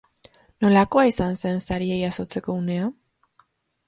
[0.63, 2.89] Nolakoa izan zen saria jasotzeko unea?